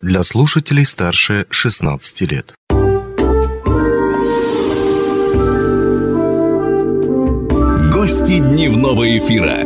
[0.00, 2.54] для слушателей старше 16 лет.
[7.92, 9.58] Гости дневного эфира.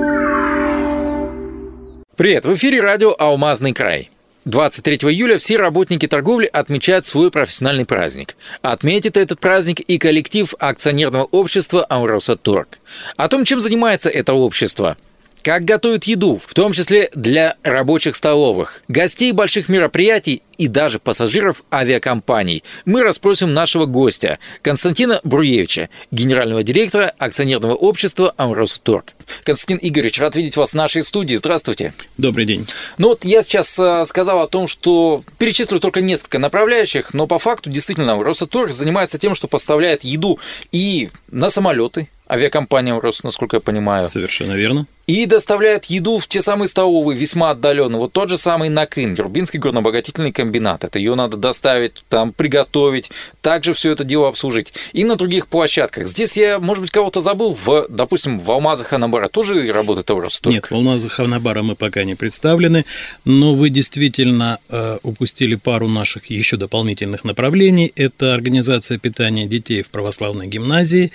[2.16, 4.10] Привет, в эфире радио «Алмазный край».
[4.44, 8.36] 23 июля все работники торговли отмечают свой профессиональный праздник.
[8.60, 12.80] Отметит этот праздник и коллектив акционерного общества «Ауроса Торг».
[13.16, 14.96] О том, чем занимается это общество–
[15.44, 21.62] как готовят еду, в том числе для рабочих столовых, гостей больших мероприятий и даже пассажиров
[21.70, 22.64] авиакомпаний.
[22.86, 29.12] Мы расспросим нашего гостя Константина Бруевича, генерального директора акционерного общества «Амросторг».
[29.44, 31.34] Константин Игоревич, рад видеть вас в нашей студии.
[31.34, 31.92] Здравствуйте.
[32.16, 32.66] Добрый день.
[32.96, 37.38] Ну вот я сейчас э, сказал о том, что перечислю только несколько направляющих, но по
[37.38, 40.38] факту действительно Росторг занимается тем, что поставляет еду
[40.72, 44.08] и на самолеты, авиакомпания Рос, насколько я понимаю.
[44.08, 44.86] Совершенно верно.
[45.06, 47.98] И доставляет еду в те самые столовые, весьма отдаленно.
[47.98, 50.84] Вот тот же самый Накын, Гербинский горнообогатительный комбинат.
[50.84, 53.10] Это ее надо доставить, там приготовить,
[53.42, 54.72] также все это дело обслужить.
[54.92, 56.08] И на других площадках.
[56.08, 60.52] Здесь я, может быть, кого-то забыл, в, допустим, в Алмазах Анабара тоже работает Евросток?
[60.52, 62.84] Нет, в Алмазах Анабара мы пока не представлены,
[63.24, 67.92] но вы действительно э, упустили пару наших еще дополнительных направлений.
[67.94, 71.12] Это организация питания детей в православной гимназии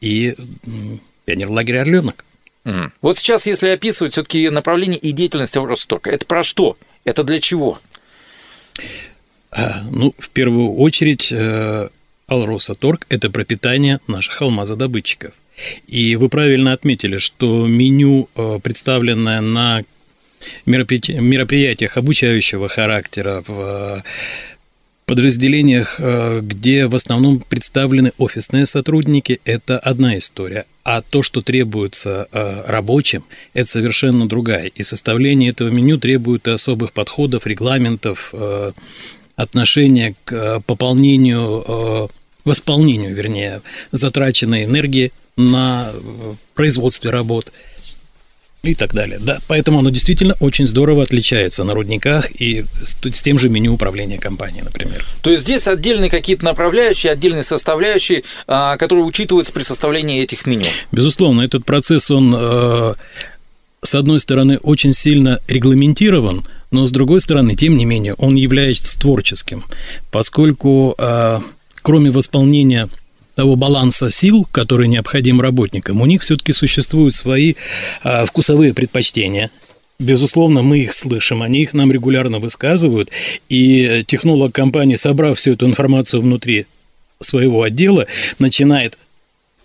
[0.00, 0.34] и
[1.24, 2.24] пионерлагерь «Орленок».
[2.68, 2.90] Mm.
[3.00, 6.76] Вот сейчас, если описывать все-таки направление и деятельность Ростока, это про что?
[7.04, 7.80] Это для чего?
[9.50, 11.88] А, ну, в первую очередь, э,
[12.26, 15.32] Алроса Торг– это пропитание наших алмазодобытчиков.
[15.86, 19.82] И вы правильно отметили, что меню, э, представленное на
[20.66, 24.04] мероприятиях обучающего характера, в
[25.06, 30.66] подразделениях, э, где в основном представлены офисные сотрудники, это одна история.
[30.90, 33.22] А то, что требуется э, рабочим,
[33.52, 34.68] это совершенно другая.
[34.68, 38.72] И составление этого меню требует особых подходов, регламентов, э,
[39.36, 42.08] отношения к пополнению,
[42.46, 43.60] восполнению, вернее,
[43.92, 45.92] затраченной энергии на
[46.54, 47.52] производстве работ–
[48.62, 49.18] и так далее.
[49.20, 53.74] Да, поэтому оно действительно очень здорово отличается на рудниках и с, с тем же меню
[53.74, 55.04] управления компанией, например.
[55.22, 60.66] То есть здесь отдельные какие-то направляющие, отдельные составляющие, а, которые учитываются при составлении этих меню.
[60.92, 62.94] Безусловно, этот процесс, он э,
[63.82, 68.98] с одной стороны очень сильно регламентирован, но с другой стороны, тем не менее, он является
[68.98, 69.64] творческим,
[70.10, 71.40] поскольку э,
[71.82, 72.88] кроме восполнения
[73.38, 77.54] того баланса сил, который необходим работникам, у них все-таки существуют свои
[78.02, 79.52] а, вкусовые предпочтения.
[80.00, 83.12] Безусловно, мы их слышим, они их нам регулярно высказывают,
[83.48, 86.66] и технолог компании, собрав всю эту информацию внутри
[87.20, 88.08] своего отдела,
[88.40, 88.98] начинает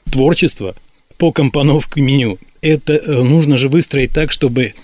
[0.06, 0.76] творчество
[1.18, 2.38] по компоновке меню.
[2.62, 4.76] Это э, нужно же выстроить так, чтобы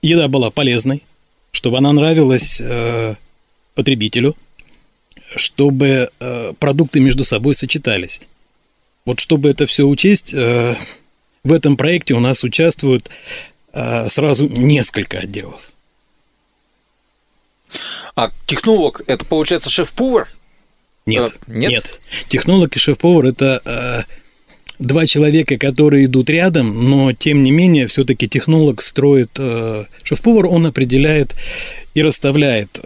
[0.00, 1.02] еда была полезной,
[1.50, 3.16] чтобы она нравилась э,
[3.74, 4.36] потребителю,
[5.36, 8.20] чтобы э, продукты между собой сочетались.
[9.04, 10.76] Вот чтобы это все учесть, э,
[11.44, 13.10] в этом проекте у нас участвуют
[13.72, 15.72] э, сразу несколько отделов.
[18.14, 20.28] А технолог это получается шеф-повар?
[21.06, 22.00] Нет, нет, нет.
[22.28, 24.06] Технолог и шеф-повар это
[24.78, 29.38] два человека, которые идут рядом, но тем не менее все-таки технолог строит,
[30.02, 31.34] шеф-повар он определяет
[31.94, 32.78] и расставляет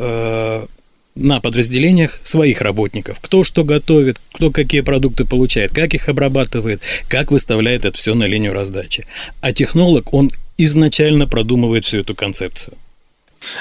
[1.16, 3.18] на подразделениях своих работников.
[3.20, 8.24] Кто что готовит, кто какие продукты получает, как их обрабатывает, как выставляет это все на
[8.24, 9.06] линию раздачи.
[9.40, 12.76] А технолог, он изначально продумывает всю эту концепцию.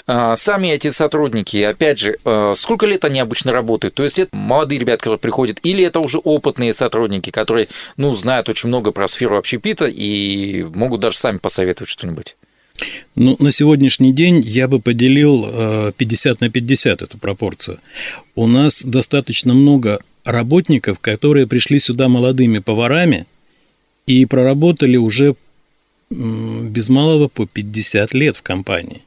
[0.08, 3.96] А, сами эти сотрудники, опять же, а, сколько лет они обычно работают?
[3.96, 7.68] То есть это молодые ребята, которые приходят, или это уже опытные сотрудники, которые,
[7.98, 12.36] ну, знают очень много про сферу общепита и могут даже сами посоветовать что-нибудь?
[13.16, 17.80] Ну, на сегодняшний день я бы поделил 50 э, на 50 эту пропорцию.
[18.36, 23.26] У нас достаточно много работников, которые пришли сюда молодыми поварами
[24.06, 25.36] и проработали уже
[26.10, 29.02] без малого по 50 лет в компании.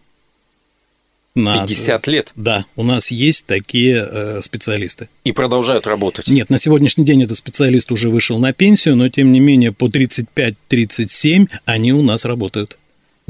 [1.34, 1.66] На...
[1.66, 2.32] 50 лет?
[2.34, 5.08] Да, у нас есть такие э, специалисты.
[5.22, 6.26] И продолжают работать?
[6.26, 9.86] Нет, на сегодняшний день этот специалист уже вышел на пенсию, но тем не менее по
[9.86, 12.76] 35-37 они у нас работают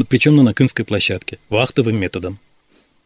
[0.05, 2.39] причем на Накинской площадке, вахтовым методом.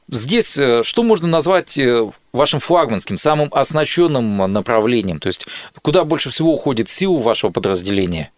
[0.08, 5.20] Здесь э, что можно назвать э, вашим флагманским, самым оснащенным направлением?
[5.20, 5.46] То есть
[5.80, 8.30] куда больше всего уходит сил вашего подразделения?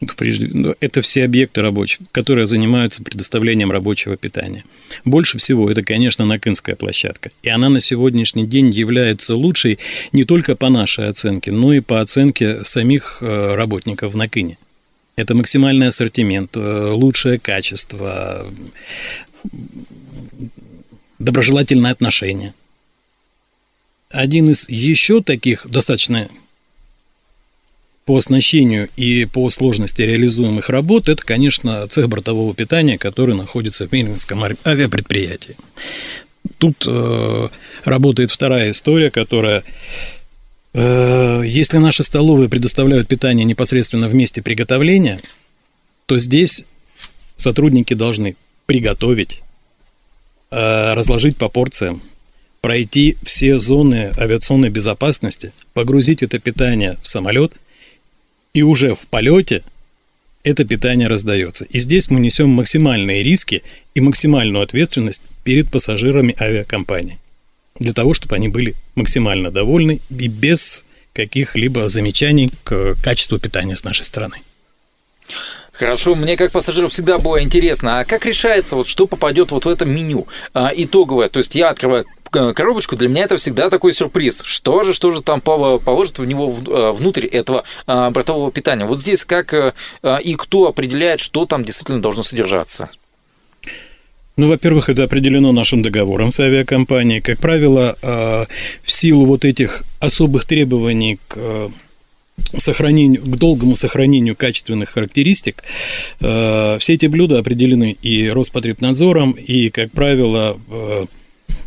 [0.00, 4.64] Ну, прежде, ну, это все объекты рабочих, которые занимаются предоставлением рабочего питания.
[5.04, 7.30] Больше всего это, конечно, Накинская площадка.
[7.42, 9.78] И она на сегодняшний день является лучшей
[10.12, 14.56] не только по нашей оценке, но и по оценке самих э, работников в Накине.
[15.18, 18.46] Это максимальный ассортимент, э, лучшее качество,
[21.18, 22.54] доброжелательное отношение.
[24.10, 26.28] Один из еще таких достаточно
[28.04, 33.92] по оснащению и по сложности реализуемых работ, это, конечно, цех бортового питания, который находится в
[33.92, 35.56] Мирнинском авиапредприятии.
[36.58, 37.48] Тут э,
[37.84, 39.64] работает вторая история, которая
[40.80, 45.20] если наши столовые предоставляют питание непосредственно в месте приготовления,
[46.06, 46.64] то здесь
[47.36, 48.36] сотрудники должны
[48.66, 49.42] приготовить,
[50.50, 52.02] э, разложить по порциям,
[52.60, 57.52] пройти все зоны авиационной безопасности, погрузить это питание в самолет–
[58.58, 59.62] и уже в полете
[60.42, 61.64] это питание раздается.
[61.66, 63.62] И здесь мы несем максимальные риски
[63.94, 67.18] и максимальную ответственность перед пассажирами авиакомпании.
[67.78, 73.84] Для того, чтобы они были максимально довольны и без каких-либо замечаний к качеству питания с
[73.84, 74.36] нашей стороны.
[75.72, 79.68] Хорошо, мне как пассажиру всегда было интересно, а как решается, вот что попадет вот в
[79.68, 81.28] это меню а, итоговое?
[81.28, 84.42] То есть я открываю коробочку, для меня это всегда такой сюрприз.
[84.42, 88.86] Что же, что же там положит в него э, внутрь этого а, бортового питания?
[88.86, 89.72] Вот здесь как э,
[90.02, 92.90] э, и кто определяет, что там действительно должно содержаться?
[94.38, 97.20] Ну, во-первых, это определено нашим договором с авиакомпанией.
[97.20, 101.70] Как правило, в силу вот этих особых требований к
[102.56, 105.64] сохранению, к долгому сохранению качественных характеристик,
[106.20, 110.56] все эти блюда определены и Роспотребнадзором, и, как правило,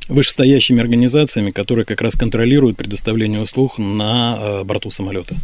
[0.07, 5.35] вышестоящими организациями, которые как раз контролируют предоставление услуг на борту самолета.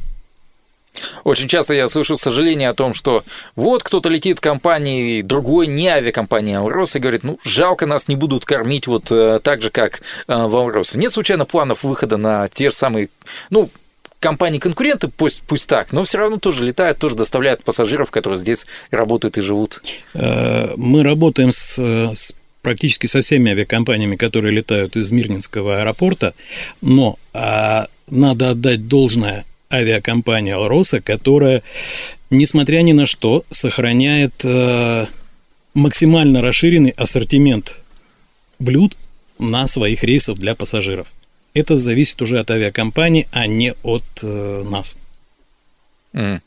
[1.24, 3.24] Очень часто я слышу сожаление о том, что
[3.56, 8.46] вот кто-то летит компанией другой, не авиакомпания Аурос, и говорит, ну, жалко, нас не будут
[8.46, 11.00] кормить вот э, так же, как э, в Ауросе.
[11.00, 13.10] Нет случайно планов выхода на те же самые,
[13.50, 13.70] ну,
[14.20, 19.38] компании-конкуренты, пусть, пусть так, но все равно тоже летают, тоже доставляют пассажиров, которые здесь работают
[19.38, 19.82] и живут.
[20.16, 22.34] Мы работаем с, с
[22.68, 26.34] практически со всеми авиакомпаниями, которые летают из Мирнинского аэропорта,
[26.82, 31.64] но а, надо отдать должное авиакомпании «Алроса», которая,
[32.30, 35.08] несмотря ни на что, сохраняет а,
[35.74, 37.84] максимально расширенный ассортимент
[38.60, 38.96] блюд
[39.40, 41.08] на своих рейсах для пассажиров.
[41.54, 44.98] Это зависит уже от авиакомпании, а не от э, нас.
[46.14, 46.42] Mm.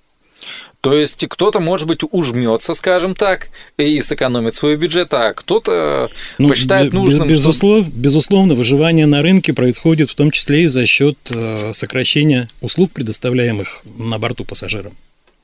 [0.80, 6.48] То есть кто-то, может быть, ужмется, скажем так, и сэкономит свой бюджет, а кто-то ну,
[6.48, 7.28] посчитает нужным.
[7.28, 7.92] Безусловно, что...
[7.94, 13.82] безусловно, выживание на рынке происходит в том числе и за счет э, сокращения услуг, предоставляемых
[13.98, 14.92] на борту пассажирам.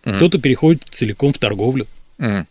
[0.04, 0.16] Mm.
[0.16, 1.86] Кто-то переходит целиком в торговлю.
[2.18, 2.46] Mm.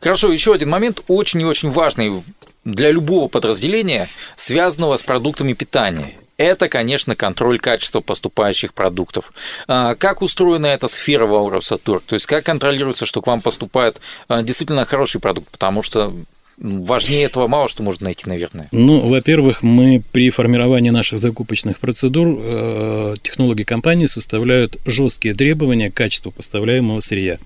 [0.00, 2.22] Хорошо, еще один момент очень и очень важный
[2.66, 9.32] для любого подразделения, связанного с продуктами питания это, конечно, контроль качества поступающих продуктов.
[9.68, 12.02] А, как устроена эта сфера в Ауросатург?
[12.04, 15.50] То есть как контролируется, что к вам поступает а, действительно хороший продукт?
[15.50, 16.12] Потому что
[16.58, 18.68] Важнее этого мало что можно найти, наверное.
[18.72, 25.94] Ну, во-первых, мы при формировании наших закупочных процедур э, технологи компании составляют жесткие требования к
[25.94, 27.36] качеству поставляемого сырья.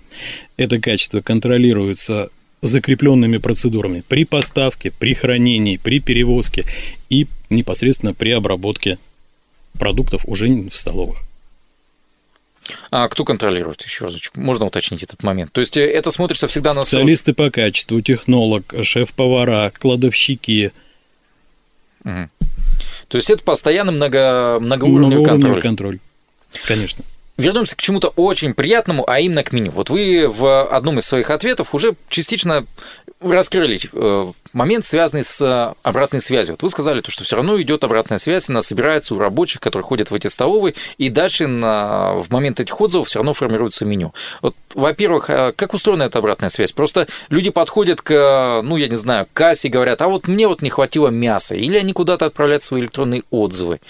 [0.57, 2.31] Это качество контролируется
[2.63, 6.65] закрепленными процедурами при поставке, при хранении, при перевозке
[7.09, 8.99] и непосредственно при обработке
[9.79, 11.23] продуктов уже в столовых.
[12.91, 14.37] А кто контролирует еще разочек?
[14.37, 15.51] Можно уточнить этот момент.
[15.53, 16.85] То есть э, это смотрится всегда на...
[16.85, 20.73] Специалисты по качеству, технолог, шеф-повара, кладовщики.
[22.05, 22.29] Угу.
[23.09, 25.61] То есть это постоянный много, многоуровневый, многоуровневый контроль.
[25.61, 25.99] контроль.
[26.67, 27.05] Конечно
[27.41, 29.73] вернемся к чему-то очень приятному, а именно к меню.
[29.73, 32.65] Вот вы в одном из своих ответов уже частично
[33.21, 36.55] раскрыли э, момент, связанный с э, обратной связью.
[36.55, 39.85] Вот вы сказали, то, что все равно идет обратная связь, она собирается у рабочих, которые
[39.85, 44.15] ходят в эти столовые, и дальше на, в момент этих отзывов все равно формируется меню.
[44.41, 46.73] Вот, во-первых, э, как устроена эта обратная связь?
[46.73, 50.63] Просто люди подходят к, ну, я не знаю, кассе и говорят, а вот мне вот
[50.63, 53.81] не хватило мяса, или они куда-то отправляют свои электронные отзывы.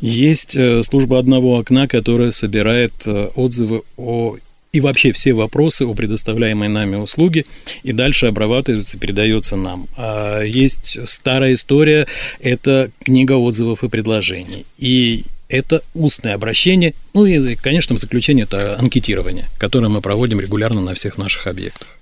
[0.00, 4.36] Есть э, служба одного окна, которая собирает э, отзывы о
[4.72, 7.46] и вообще все вопросы о предоставляемой нами услуге,
[7.82, 9.86] и дальше обрабатывается, передается нам.
[9.96, 12.06] А есть старая история,
[12.40, 14.66] это книга отзывов и предложений.
[14.76, 20.82] И это устное обращение, ну и, конечно, в заключение это анкетирование, которое мы проводим регулярно
[20.82, 21.98] на всех наших объектах.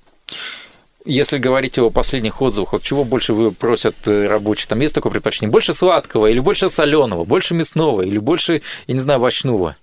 [1.05, 4.69] Если говорить о последних отзывах, вот чего больше вы просят э, рабочие?
[4.69, 5.53] Там есть такое предпочтение?
[5.53, 9.77] Больше сладкого или больше соленого, больше мясного или больше, я не знаю, овощного?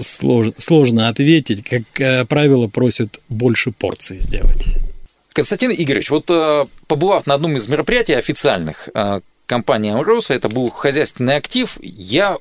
[0.00, 1.64] Сложно, сложно ответить.
[1.64, 4.76] Как э, правило, просят больше порций сделать.
[5.32, 8.90] Константин Игоревич, вот э, побывав на одном из мероприятий официальных
[9.46, 12.38] компании Амроса, это был хозяйственный актив, я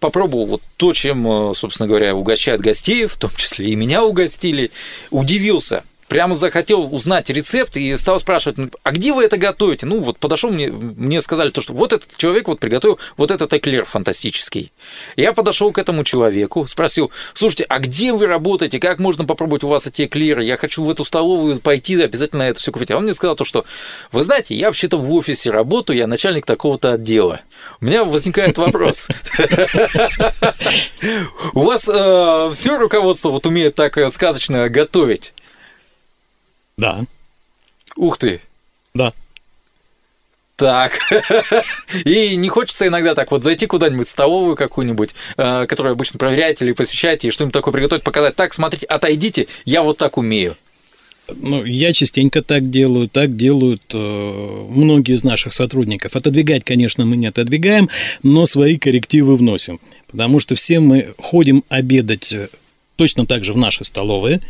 [0.00, 4.72] попробовал вот то, чем, э, собственно говоря, угощают гостей, в том числе и меня угостили,
[5.10, 5.84] удивился.
[6.10, 9.86] Прямо захотел узнать рецепт и стал спрашивать, «Ну, а где вы это готовите?
[9.86, 13.54] Ну, вот подошел мне, мне сказали то, что вот этот человек вот приготовил вот этот
[13.54, 14.72] эклер фантастический.
[15.16, 18.80] Я подошел к этому человеку, спросил, слушайте, а где вы работаете?
[18.80, 20.42] Как можно попробовать у вас эти эклеры?
[20.42, 22.90] Я хочу в эту столовую пойти, обязательно это все купить.
[22.90, 23.64] А он мне сказал то, что,
[24.10, 27.40] вы знаете, я вообще-то в офисе работаю, я начальник такого-то отдела.
[27.80, 29.06] У меня возникает вопрос.
[31.54, 35.34] У вас э, все руководство вот умеет так э, сказочно готовить?
[36.80, 37.04] Да.
[37.96, 38.40] Ух ты.
[38.94, 39.12] Да.
[40.56, 40.98] Так.
[42.04, 46.64] И не хочется иногда так вот зайти куда-нибудь в столовую какую-нибудь, э, которую обычно проверяете
[46.64, 48.36] или посещаете, и что-нибудь такое приготовить, показать.
[48.36, 50.56] Так, смотрите, отойдите, я вот так умею.
[51.36, 56.16] Ну, я частенько так делаю, так делают э, многие из наших сотрудников.
[56.16, 57.88] Отодвигать, конечно, мы не отодвигаем,
[58.22, 59.80] но свои коррективы вносим.
[60.08, 62.48] Потому что все мы ходим обедать э,
[62.96, 64.40] точно так же в наши столовые.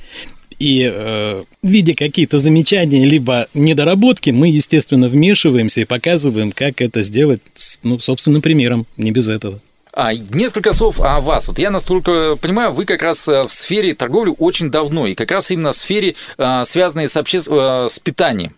[0.60, 7.40] И э, видя какие-то замечания либо недоработки, мы, естественно, вмешиваемся и показываем, как это сделать,
[7.82, 9.58] ну, собственным примером, не без этого.
[9.92, 11.48] А, несколько слов о вас.
[11.48, 15.30] Вот я настолько понимаю, вы как раз э, в сфере торговли очень давно, и как
[15.30, 17.40] раз именно в сфере, э, связанной с, обще...
[17.48, 18.54] Э, с питанием.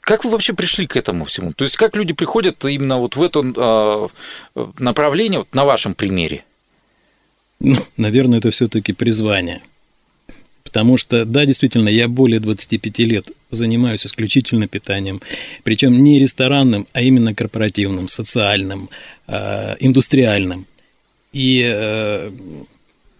[0.00, 1.52] Как вы вообще пришли к этому всему?
[1.52, 4.08] То есть как люди приходят именно вот в это
[4.78, 6.44] направление, вот на вашем примере?
[7.60, 9.60] Ну, наверное, это все-таки призвание.
[10.78, 15.20] Потому что, да, действительно, я более 25 лет занимаюсь исключительно питанием.
[15.64, 18.88] Причем не ресторанным, а именно корпоративным, социальным,
[19.26, 20.66] э, индустриальным.
[21.32, 22.30] И, э,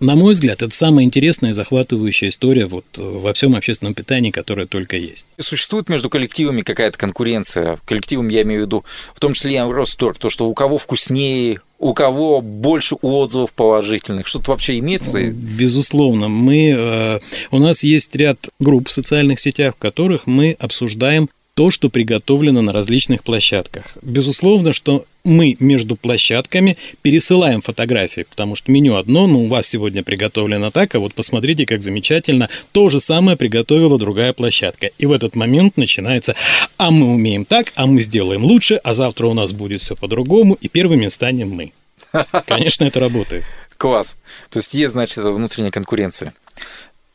[0.01, 4.67] на мой взгляд, это самая интересная и захватывающая история вот во всем общественном питании, которая
[4.67, 5.27] только есть.
[5.39, 7.79] Существует между коллективами какая-то конкуренция?
[7.85, 11.61] Коллективом я имею в виду, в том числе и Росторг, то, что у кого вкуснее,
[11.79, 14.27] у кого больше отзывов положительных?
[14.27, 15.23] Что-то вообще имеется?
[15.31, 16.29] Безусловно.
[16.29, 21.29] Мы, э, у нас есть ряд групп в социальных сетях, в которых мы обсуждаем
[21.59, 23.99] то, что приготовлено на различных площадках.
[24.01, 30.05] Безусловно, что мы между площадками пересылаем фотографии, потому что меню одно, но у вас сегодня
[30.05, 34.91] приготовлено так, а вот посмотрите, как замечательно, то же самое приготовила другая площадка.
[34.99, 36.37] И в этот момент начинается,
[36.77, 40.57] а мы умеем так, а мы сделаем лучше, а завтра у нас будет все по-другому,
[40.61, 41.73] и первыми станем мы.
[42.47, 43.43] Конечно, это работает.
[43.79, 44.17] Класс.
[44.49, 46.35] То есть есть, значит, это внутренняя конкуренция.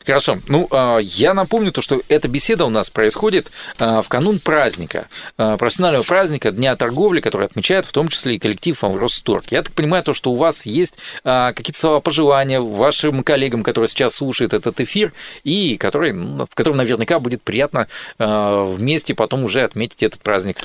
[0.04, 0.38] Хорошо.
[0.48, 5.08] Ну, а, я напомню то, что эта беседа у нас происходит а, в канун праздника,
[5.38, 9.46] а, профессионального праздника Дня торговли, который отмечает в том числе и коллектив Росторг.
[9.50, 14.14] Я так понимаю, то, что у вас есть какие-то слова пожелания вашим коллегам, которые сейчас
[14.14, 20.20] слушают этот эфир, и который, ну, которым наверняка будет приятно вместе потом уже отметить этот
[20.20, 20.58] праздник.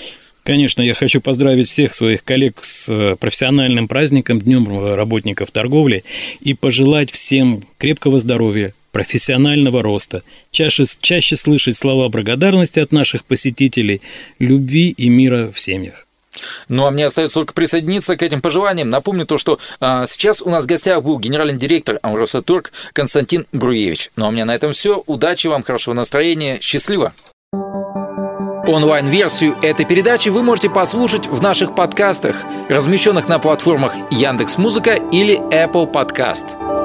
[0.43, 6.03] Конечно, я хочу поздравить всех своих коллег с э, профессиональным праздником, Днем работников торговли,
[6.39, 14.01] и пожелать всем крепкого здоровья, профессионального роста, чаще, чаще слышать слова благодарности от наших посетителей,
[14.39, 16.05] любви и мира в семьях.
[16.69, 18.89] Ну, а мне остается только присоединиться к этим пожеланиям.
[18.89, 24.11] Напомню то, что а, сейчас у нас в гостях был генеральный директор Амросатург Константин Бруевич.
[24.15, 25.03] Ну, а у меня на этом все.
[25.05, 26.59] Удачи вам, хорошего настроения.
[26.61, 27.13] Счастливо!
[28.67, 35.91] Онлайн-версию этой передачи вы можете послушать в наших подкастах, размещенных на платформах Яндекс.Музыка или Apple
[35.91, 36.78] Podcast.